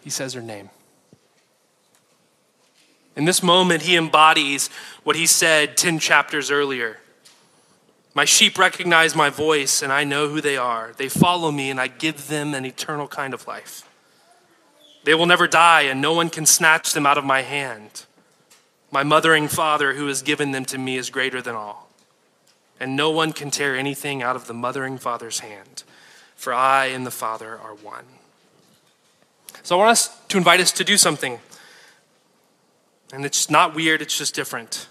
He 0.01 0.09
says 0.09 0.33
her 0.35 0.41
name. 0.41 0.69
In 3.17 3.25
this 3.25 3.43
moment, 3.43 3.81
he 3.81 3.97
embodies 3.97 4.69
what 5.03 5.17
he 5.17 5.27
said 5.27 5.75
10 5.75 5.99
chapters 5.99 6.49
earlier. 6.49 6.99
My 8.13 8.23
sheep 8.23 8.57
recognize 8.57 9.17
my 9.17 9.29
voice, 9.29 9.81
and 9.81 9.91
I 9.91 10.05
know 10.05 10.29
who 10.29 10.39
they 10.39 10.55
are. 10.55 10.93
They 10.95 11.09
follow 11.09 11.51
me, 11.51 11.69
and 11.69 11.77
I 11.77 11.87
give 11.87 12.29
them 12.29 12.53
an 12.53 12.65
eternal 12.65 13.09
kind 13.09 13.33
of 13.33 13.45
life. 13.47 13.83
They 15.03 15.13
will 15.13 15.25
never 15.25 15.45
die, 15.45 15.81
and 15.81 15.99
no 15.99 16.13
one 16.13 16.29
can 16.29 16.45
snatch 16.45 16.93
them 16.93 17.05
out 17.05 17.17
of 17.17 17.25
my 17.25 17.41
hand. 17.41 18.05
My 18.91 19.03
mothering 19.03 19.47
Father, 19.47 19.93
who 19.93 20.07
has 20.07 20.21
given 20.21 20.51
them 20.51 20.65
to 20.65 20.77
me, 20.77 20.97
is 20.97 21.09
greater 21.09 21.41
than 21.41 21.55
all, 21.55 21.89
and 22.79 22.95
no 22.95 23.11
one 23.11 23.33
can 23.33 23.51
tear 23.51 23.75
anything 23.75 24.23
out 24.23 24.35
of 24.35 24.47
the 24.47 24.53
mothering 24.53 24.97
Father's 24.97 25.39
hand, 25.39 25.83
for 26.35 26.53
I 26.53 26.85
and 26.87 27.05
the 27.05 27.11
Father 27.11 27.57
are 27.57 27.75
one. 27.75 28.05
So 29.63 29.75
I 29.75 29.79
want 29.79 29.91
us 29.91 30.17
to 30.29 30.37
invite 30.37 30.59
us 30.59 30.71
to 30.73 30.83
do 30.83 30.97
something 30.97 31.39
and 33.11 33.25
it's 33.25 33.49
not 33.49 33.75
weird, 33.75 34.01
it's 34.01 34.17
just 34.17 34.35
different. 34.35 34.87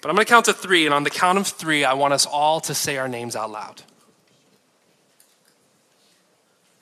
But 0.00 0.08
I'm 0.08 0.16
going 0.16 0.24
to 0.24 0.30
count 0.30 0.46
to 0.46 0.52
three, 0.52 0.86
and 0.86 0.94
on 0.94 1.04
the 1.04 1.10
count 1.10 1.38
of 1.38 1.46
three, 1.46 1.84
I 1.84 1.94
want 1.94 2.14
us 2.14 2.26
all 2.26 2.60
to 2.60 2.74
say 2.74 2.96
our 2.96 3.08
names 3.08 3.36
out 3.36 3.50
loud. 3.50 3.82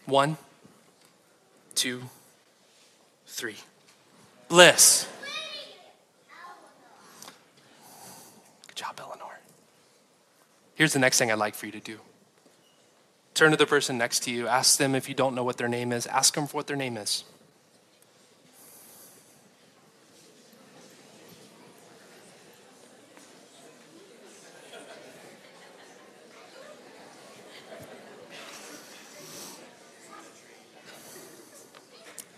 One, 0.07 0.37
two, 1.75 2.03
three. 3.27 3.57
Bliss. 4.49 5.09
Here's 10.75 10.93
the 10.93 10.99
next 10.99 11.19
thing 11.19 11.31
I'd 11.31 11.39
like 11.39 11.55
for 11.55 11.67
you 11.67 11.73
to 11.73 11.81
do 11.81 12.01
turn 13.35 13.51
to 13.51 13.57
the 13.57 13.67
person 13.67 13.97
next 13.97 14.21
to 14.25 14.31
you, 14.31 14.47
ask 14.47 14.79
them 14.79 14.95
if 14.95 15.09
you 15.09 15.15
don't 15.15 15.35
know 15.35 15.43
what 15.43 15.57
their 15.57 15.69
name 15.69 15.91
is, 15.91 16.07
ask 16.07 16.35
them 16.35 16.47
for 16.47 16.59
what 16.59 16.67
their 16.67 16.77
name 16.77 16.97
is. 16.97 17.25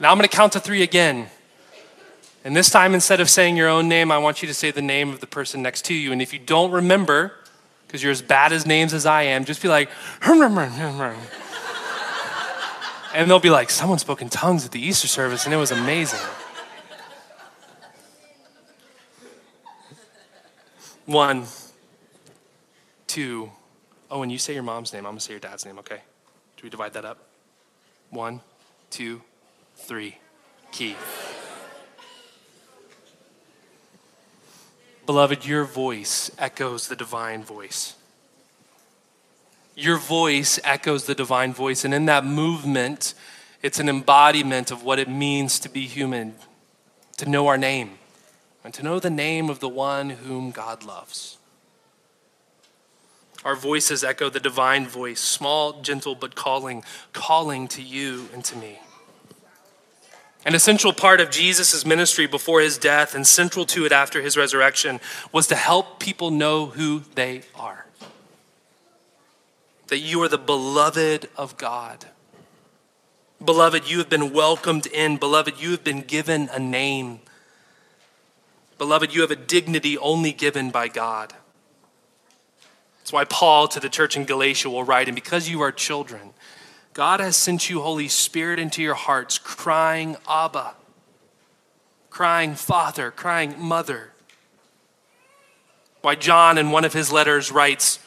Now 0.01 0.11
I'm 0.11 0.19
going 0.19 0.29
to 0.29 0.37
count 0.37 0.53
to 0.53 0.61
three 0.61 0.83
again. 0.83 1.29
And 2.45 2.55
this 2.55 2.69
time, 2.69 2.93
instead 2.93 3.21
of 3.21 3.31
saying 3.31 3.57
your 3.57 3.69
own 3.69 3.89
name, 3.89 4.13
I 4.13 4.19
want 4.19 4.43
you 4.43 4.49
to 4.49 4.53
say 4.53 4.71
the 4.71 4.83
name 4.83 5.09
of 5.09 5.21
the 5.21 5.27
person 5.27 5.63
next 5.63 5.87
to 5.87 5.95
you. 5.95 6.13
And 6.13 6.21
if 6.21 6.35
you 6.35 6.39
don't 6.39 6.71
remember, 6.71 7.33
because 7.95 8.03
you're 8.03 8.11
as 8.11 8.23
bad 8.23 8.53
as 8.53 8.67
names 8.67 8.93
as 8.93 9.07
I 9.07 9.23
am, 9.23 9.45
just 9.45 9.63
be 9.63 9.69
like, 9.69 9.89
and 10.21 10.41
they'll 13.31 13.39
be 13.39 13.51
like, 13.51 13.71
someone 13.71 14.01
spoke 14.01 14.21
in 14.21 14.29
tongues 14.29 14.65
at 14.65 14.73
the 14.73 14.81
Easter 14.81 15.07
service, 15.07 15.45
and 15.45 15.55
it 15.55 15.59
was 15.59 15.71
amazing. 15.71 16.19
One, 21.07 21.45
two, 23.07 23.53
oh, 24.11 24.25
and 24.25 24.33
you 24.33 24.39
say 24.39 24.55
your 24.55 24.65
mom's 24.65 24.93
name, 24.93 25.07
I'm 25.07 25.13
gonna 25.13 25.21
say 25.21 25.35
your 25.35 25.39
dad's 25.39 25.65
name, 25.65 25.79
okay? 25.79 26.01
Do 26.57 26.65
we 26.65 26.71
divide 26.71 26.95
that 26.95 27.05
up? 27.05 27.19
One, 28.11 28.41
two, 28.91 29.23
three. 29.77 30.19
Keith. 30.73 31.44
Beloved, 35.07 35.45
your 35.45 35.65
voice 35.65 36.31
echoes 36.39 36.89
the 36.89 36.97
divine 36.97 37.45
voice. 37.45 37.95
Your 39.77 39.99
voice 39.99 40.59
echoes 40.65 41.05
the 41.05 41.15
divine 41.15 41.53
voice. 41.53 41.85
And 41.85 41.93
in 41.93 42.07
that 42.07 42.25
movement, 42.25 43.15
it's 43.63 43.79
an 43.79 43.89
embodiment 43.89 44.71
of 44.71 44.83
what 44.83 44.99
it 44.99 45.09
means 45.09 45.59
to 45.61 45.69
be 45.69 45.83
human, 45.83 46.35
to 47.19 47.29
know 47.29 47.49
our 47.49 47.59
name, 47.59 47.99
and 48.63 48.73
to 48.75 48.83
know 48.83 48.99
the 48.99 49.11
name 49.11 49.51
of 49.51 49.61
the 49.61 49.69
one 49.69 50.11
whom 50.11 50.51
God 50.51 50.85
loves. 50.85 51.39
Our 53.45 53.57
voices 53.57 54.03
echo 54.03 54.31
the 54.31 54.41
divine 54.41 54.87
voice, 54.87 55.21
small, 55.21 55.83
gentle, 55.83 56.15
but 56.15 56.35
calling, 56.35 56.83
calling 57.13 57.69
to 57.69 57.83
you 57.83 58.29
and 58.33 58.43
to 58.45 58.57
me. 58.57 58.79
An 60.47 60.55
essential 60.55 60.93
part 60.93 61.21
of 61.21 61.31
Jesus' 61.31 61.87
ministry 61.87 62.27
before 62.27 62.61
his 62.61 62.77
death 62.77 63.15
and 63.15 63.27
central 63.27 63.65
to 63.67 63.87
it 63.87 63.93
after 63.93 64.21
his 64.21 64.37
resurrection 64.37 65.01
was 65.33 65.47
to 65.47 65.55
help 65.55 65.99
people 65.99 66.31
know 66.31 66.67
who 66.67 67.03
they 67.15 67.43
are. 67.55 67.87
That 69.89 70.01
you 70.01 70.23
are 70.23 70.29
the 70.29 70.39
beloved 70.39 71.29
of 71.37 71.57
God. 71.57 72.07
Beloved, 73.43 73.91
you 73.91 73.99
have 73.99 74.11
been 74.11 74.33
welcomed 74.33 74.87
in. 74.87 75.17
Beloved, 75.17 75.61
you 75.61 75.71
have 75.71 75.85
been 75.85 76.03
given 76.03 76.51
a 76.53 76.59
name. 76.59 77.21
Beloved, 78.77 79.15
you 79.15 79.23
have 79.23 79.31
a 79.31 79.37
dignity 79.37 79.97
only 79.97 80.33
given 80.33 80.71
by 80.71 80.89
God. 80.89 81.33
That's 82.99 83.13
why 83.13 83.25
Paul 83.25 83.69
to 83.69 83.81
the 83.81 83.89
church 83.89 84.17
in 84.17 84.25
Galatia 84.25 84.71
will 84.71 84.85
write, 84.85 85.09
and 85.09 85.15
because 85.15 85.49
you 85.49 85.61
are 85.61 85.73
children, 85.73 86.31
God 86.95 87.19
has 87.19 87.37
sent 87.37 87.69
you 87.69 87.81
Holy 87.81 88.07
Spirit 88.07 88.61
into 88.61 88.81
your 88.81 88.95
hearts, 88.95 89.37
crying, 89.37 90.17
Abba, 90.29 90.75
crying, 92.09 92.55
Father, 92.55 93.11
crying, 93.11 93.57
Mother. 93.59 94.13
Why 96.03 96.15
John, 96.15 96.57
in 96.57 96.71
one 96.71 96.85
of 96.85 96.93
his 96.93 97.11
letters, 97.11 97.51
writes, 97.51 97.99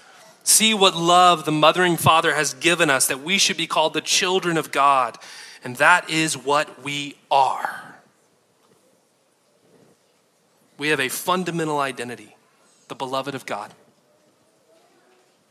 See 0.44 0.74
what 0.74 0.96
love 0.96 1.44
the 1.44 1.52
mothering 1.52 1.98
Father 1.98 2.34
has 2.34 2.54
given 2.54 2.90
us, 2.90 3.08
that 3.08 3.22
we 3.22 3.38
should 3.38 3.58
be 3.58 3.68
called 3.68 3.94
the 3.94 4.00
children 4.00 4.56
of 4.56 4.72
God. 4.72 5.18
And 5.66 5.76
that 5.76 6.10
is 6.10 6.38
what 6.38 6.82
we 6.82 7.18
are. 7.30 7.96
We 10.78 10.90
have 10.90 11.02
a 11.02 11.10
fundamental 11.10 11.80
identity, 11.80 12.38
the 12.88 12.96
beloved 12.96 13.36
of 13.36 13.46
God. 13.46 13.74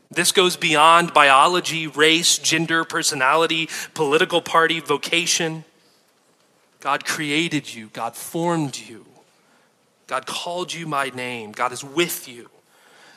This 0.09 0.31
goes 0.31 0.55
beyond 0.55 1.13
biology, 1.13 1.87
race, 1.87 2.37
gender, 2.37 2.83
personality, 2.83 3.69
political 3.93 4.41
party, 4.41 4.79
vocation. 4.79 5.65
God 6.79 7.05
created 7.05 7.73
you, 7.73 7.89
God 7.91 8.15
formed 8.15 8.77
you, 8.77 9.05
God 10.05 10.25
called 10.25 10.73
you 10.73 10.87
by 10.87 11.09
name, 11.09 11.51
God 11.51 11.73
is 11.73 11.83
with 11.83 12.27
you, 12.27 12.49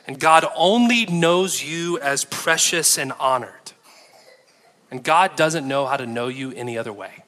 and 0.07 0.19
God 0.19 0.45
only 0.55 1.05
knows 1.05 1.63
you 1.63 1.99
as 1.99 2.25
precious 2.25 2.97
and 2.97 3.13
honored. 3.19 3.71
And 4.89 5.03
God 5.03 5.37
doesn't 5.37 5.65
know 5.65 5.85
how 5.85 5.95
to 5.95 6.05
know 6.05 6.27
you 6.27 6.51
any 6.51 6.77
other 6.77 6.91
way. 6.91 7.23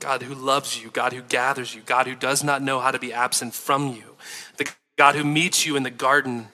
God 0.00 0.22
who 0.22 0.34
loves 0.34 0.82
you, 0.82 0.90
God 0.90 1.12
who 1.12 1.22
gathers 1.22 1.74
you, 1.74 1.82
God 1.82 2.06
who 2.06 2.14
does 2.14 2.44
not 2.44 2.62
know 2.62 2.80
how 2.80 2.90
to 2.90 2.98
be 2.98 3.12
absent 3.12 3.54
from 3.54 3.88
you, 3.94 4.16
the 4.56 4.68
God 4.96 5.14
who 5.14 5.24
meets 5.24 5.66
you 5.66 5.76
in 5.76 5.82
the 5.82 5.90
garden 5.90 6.48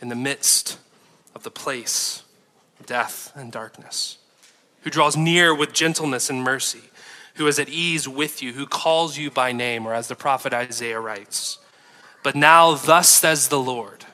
in 0.00 0.08
the 0.08 0.14
midst 0.14 0.78
of 1.34 1.42
the 1.42 1.50
place, 1.50 2.22
death 2.84 3.32
and 3.34 3.52
darkness, 3.52 4.18
who 4.82 4.90
draws 4.90 5.16
near 5.16 5.54
with 5.54 5.72
gentleness 5.72 6.28
and 6.30 6.42
mercy, 6.42 6.82
who 7.34 7.46
is 7.46 7.58
at 7.58 7.68
ease 7.68 8.08
with 8.08 8.42
you, 8.42 8.52
who 8.52 8.66
calls 8.66 9.18
you 9.18 9.30
by 9.30 9.52
name, 9.52 9.86
or 9.86 9.94
as 9.94 10.08
the 10.08 10.14
prophet 10.14 10.52
Isaiah 10.52 11.00
writes, 11.00 11.58
But 12.22 12.36
now, 12.36 12.74
thus 12.74 13.08
says 13.08 13.48
the 13.48 13.58
Lord, 13.58 14.04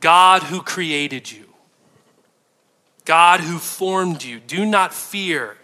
God 0.00 0.44
who 0.44 0.62
created 0.62 1.30
you, 1.30 1.44
God 3.04 3.40
who 3.40 3.58
formed 3.58 4.24
you, 4.24 4.40
do 4.40 4.66
not 4.66 4.92
fear, 4.92 5.56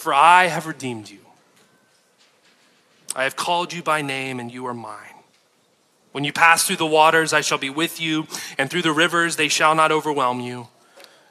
for 0.00 0.14
I 0.14 0.46
have 0.46 0.66
redeemed 0.66 1.10
you. 1.10 1.18
I 3.14 3.24
have 3.24 3.36
called 3.36 3.74
you 3.74 3.82
by 3.82 4.00
name, 4.00 4.40
and 4.40 4.50
you 4.50 4.66
are 4.66 4.72
mine. 4.72 4.96
When 6.12 6.24
you 6.24 6.32
pass 6.32 6.66
through 6.66 6.76
the 6.76 6.86
waters, 6.86 7.34
I 7.34 7.42
shall 7.42 7.58
be 7.58 7.68
with 7.68 8.00
you, 8.00 8.26
and 8.56 8.70
through 8.70 8.80
the 8.80 8.92
rivers, 8.92 9.36
they 9.36 9.48
shall 9.48 9.74
not 9.74 9.92
overwhelm 9.92 10.40
you. 10.40 10.68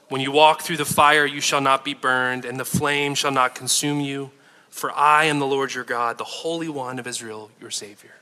When 0.09 0.21
you 0.21 0.31
walk 0.31 0.61
through 0.61 0.77
the 0.77 0.85
fire, 0.85 1.25
you 1.25 1.41
shall 1.41 1.61
not 1.61 1.83
be 1.83 1.95
burned, 1.95 2.45
and 2.45 2.59
the 2.59 2.65
flame 2.65 3.15
shall 3.15 3.31
not 3.31 3.55
consume 3.55 4.01
you. 4.01 4.29
For 4.69 4.91
I 4.91 5.23
am 5.23 5.39
the 5.39 5.47
Lord 5.47 5.73
your 5.73 5.83
God, 5.83 6.19
the 6.19 6.23
Holy 6.23 6.69
One 6.69 6.99
of 6.99 7.07
Israel, 7.07 7.49
your 7.59 7.71
Savior. 7.71 8.17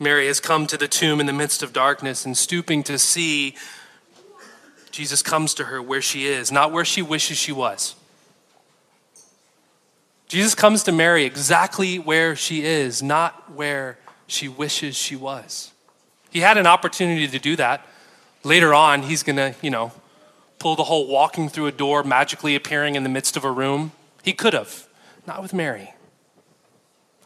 Mary 0.00 0.26
has 0.26 0.40
come 0.40 0.66
to 0.66 0.76
the 0.76 0.88
tomb 0.88 1.20
in 1.20 1.26
the 1.26 1.32
midst 1.32 1.62
of 1.62 1.72
darkness, 1.72 2.26
and 2.26 2.36
stooping 2.36 2.82
to 2.82 2.98
see, 2.98 3.54
Jesus 4.90 5.22
comes 5.22 5.54
to 5.54 5.64
her 5.64 5.82
where 5.82 6.02
she 6.02 6.26
is, 6.26 6.50
not 6.50 6.72
where 6.72 6.84
she 6.84 7.02
wishes 7.02 7.36
she 7.36 7.52
was. 7.52 7.94
Jesus 10.28 10.54
comes 10.54 10.82
to 10.82 10.92
Mary 10.92 11.24
exactly 11.24 11.98
where 11.98 12.36
she 12.36 12.62
is, 12.62 13.02
not 13.02 13.52
where 13.52 13.98
she 14.26 14.46
wishes 14.46 14.94
she 14.96 15.16
was. 15.16 15.72
He 16.30 16.40
had 16.40 16.58
an 16.58 16.66
opportunity 16.66 17.26
to 17.26 17.38
do 17.38 17.56
that. 17.56 17.86
Later 18.44 18.74
on, 18.74 19.02
he's 19.02 19.22
going 19.22 19.36
to, 19.36 19.54
you 19.62 19.70
know, 19.70 19.92
pull 20.58 20.76
the 20.76 20.84
whole 20.84 21.06
walking 21.06 21.48
through 21.48 21.66
a 21.66 21.72
door, 21.72 22.02
magically 22.02 22.54
appearing 22.54 22.94
in 22.94 23.02
the 23.02 23.08
midst 23.08 23.36
of 23.36 23.44
a 23.44 23.50
room. 23.50 23.92
He 24.22 24.32
could 24.32 24.52
have, 24.52 24.86
not 25.26 25.40
with 25.40 25.54
Mary. 25.54 25.94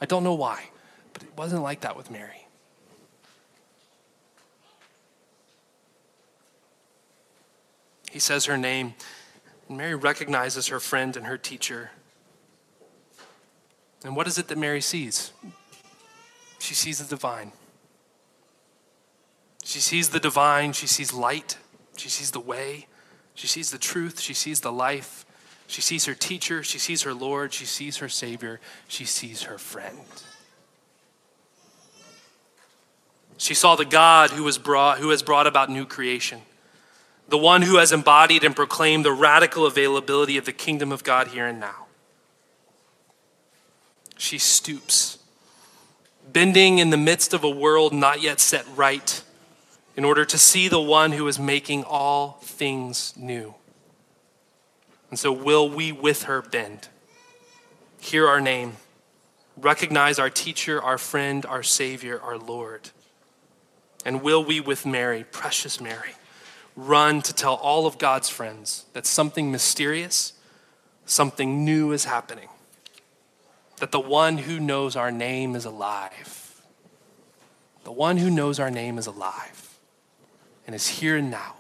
I 0.01 0.07
don't 0.07 0.23
know 0.23 0.35
why, 0.35 0.71
but 1.13 1.23
it 1.23 1.31
wasn't 1.37 1.63
like 1.63 1.81
that 1.81 1.97
with 1.97 2.11
Mary. 2.11 2.47
He 8.13 8.19
says 8.19 8.45
her 8.45 8.59
name, 8.59 8.93
and 9.69 9.79
Mary 9.79 9.95
recognizes 9.95 10.67
her 10.67 10.79
friend 10.79 11.17
and 11.17 11.25
her 11.25 11.39
teacher. 11.39 11.93
And 14.05 14.15
what 14.15 14.27
is 14.27 14.37
it 14.37 14.49
that 14.49 14.59
Mary 14.59 14.83
sees? 14.83 15.33
She 16.59 16.75
sees 16.75 16.99
the 16.99 17.09
divine. 17.09 17.53
She 19.65 19.79
sees 19.79 20.11
the 20.11 20.21
divine, 20.21 20.75
she 20.75 20.87
sees 20.87 21.15
light, 21.15 21.57
she 21.97 22.11
sees 22.11 22.33
the 22.33 22.41
way, 22.41 22.87
she 23.35 23.47
sees 23.47 23.71
the 23.71 23.79
truth, 23.79 24.21
she 24.21 24.35
sees 24.35 24.61
the 24.61 24.73
life, 24.73 25.25
she 25.67 25.81
sees 25.81 26.05
her 26.05 26.15
teacher, 26.15 26.63
she 26.63 26.79
sees 26.79 27.05
her 27.05 27.15
Lord, 27.15 27.55
she 27.55 27.65
sees 27.65 27.97
her 27.97 28.11
Savior, 28.11 28.61
she 28.89 29.07
sees 29.07 29.45
her 29.45 29.57
friend. 29.57 30.01
She 33.39 33.55
saw 33.55 33.75
the 33.75 33.87
God 33.87 34.33
who, 34.33 34.45
was 34.45 34.59
brought, 34.59 34.99
who 34.99 35.09
has 35.09 35.23
brought 35.23 35.47
about 35.47 35.71
new 35.71 35.87
creation, 35.87 36.43
the 37.33 37.39
one 37.39 37.63
who 37.63 37.79
has 37.79 37.91
embodied 37.91 38.45
and 38.45 38.55
proclaimed 38.55 39.05
the 39.05 39.11
radical 39.11 39.67
availability 39.67 40.37
of 40.37 40.45
the 40.45 40.53
kingdom 40.53 40.93
of 40.93 41.03
God 41.03 41.29
here 41.29 41.49
and 41.49 41.59
now 41.59 41.87
she 44.23 44.39
stoops, 44.39 45.19
bending 46.33 46.79
in 46.79 46.91
the 46.91 46.97
midst 46.97 47.35
of 47.35 47.43
a 47.43 47.51
world 47.51 47.93
not 47.93 48.23
yet 48.23 48.39
set 48.39 48.65
right, 48.77 49.23
in 49.97 50.05
order 50.05 50.25
to 50.25 50.39
see 50.39 50.69
the 50.69 50.81
one 50.81 51.13
who 51.13 51.27
is 51.27 51.39
making 51.39 51.83
all 51.83 52.39
things 52.43 53.13
new. 53.17 53.55
And 55.11 55.19
so, 55.19 55.33
will 55.33 55.69
we 55.69 55.91
with 55.91 56.23
her 56.25 56.41
bend? 56.41 56.89
Hear 58.01 58.29
our 58.29 58.41
name, 58.41 58.77
recognize 59.57 60.19
our 60.19 60.31
teacher, 60.31 60.81
our 60.81 60.99
friend, 60.99 61.45
our 61.45 61.63
Savior, 61.63 62.21
our 62.21 62.39
Lord. 62.39 62.91
And 64.05 64.23
will 64.23 64.45
we 64.45 64.61
with 64.61 64.87
Mary, 64.87 65.25
precious 65.31 65.81
Mary, 65.81 66.15
run 66.77 67.23
to 67.23 67.35
tell 67.35 67.55
all 67.55 67.87
of 67.87 67.99
God's 67.99 68.29
friends 68.29 68.85
that 68.93 69.07
something 69.07 69.51
mysterious, 69.51 70.33
something 71.05 71.65
new 71.65 71.93
is 71.93 72.05
happening? 72.05 72.49
that 73.83 73.91
the 73.91 73.99
one 73.99 74.39
who 74.39 74.61
knows 74.61 74.95
our 74.95 75.11
name 75.11 75.57
is 75.57 75.65
alive. 75.65 76.63
The 77.83 77.91
one 77.91 78.17
who 78.17 78.31
knows 78.31 78.61
our 78.61 78.71
name 78.71 78.97
is 78.97 79.09
alive 79.09 79.77
and 80.69 80.77
is 80.77 80.87
here 80.87 81.17
and 81.17 81.33
now, 81.33 81.57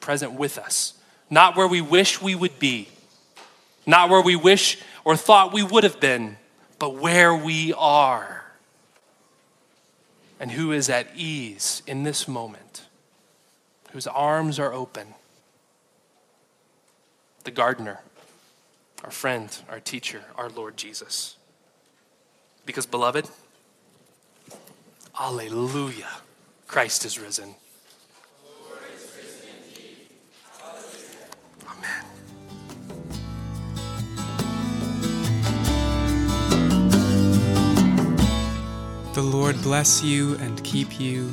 present 0.00 0.32
with 0.32 0.56
us. 0.56 0.94
Not 1.28 1.58
where 1.58 1.68
we 1.68 1.82
wish 1.82 2.22
we 2.22 2.34
would 2.34 2.58
be, 2.58 2.88
not 3.86 4.08
where 4.08 4.22
we 4.22 4.34
wish 4.34 4.78
or 5.04 5.14
thought 5.14 5.52
we 5.52 5.62
would 5.62 5.84
have 5.84 6.00
been, 6.00 6.38
but 6.78 6.94
where 6.94 7.36
we 7.36 7.74
are. 7.74 8.46
And 10.40 10.50
who 10.52 10.72
is 10.72 10.88
at 10.88 11.08
ease 11.14 11.82
in 11.86 12.02
this 12.02 12.26
moment, 12.26 12.86
whose 13.92 14.06
arms 14.06 14.58
are 14.58 14.72
open. 14.72 15.14
The 17.44 17.50
gardener, 17.50 18.00
our 19.04 19.10
friend, 19.10 19.56
our 19.70 19.80
teacher, 19.80 20.22
our 20.36 20.48
Lord 20.50 20.76
Jesus. 20.76 21.36
Because, 22.66 22.86
beloved, 22.86 23.28
Alleluia, 25.18 26.08
Christ 26.66 27.04
is 27.04 27.18
risen. 27.18 27.54
Amen. 31.66 32.04
The 39.14 39.22
Lord 39.22 39.60
bless 39.62 40.02
you 40.02 40.36
and 40.36 40.62
keep 40.62 41.00
you. 41.00 41.32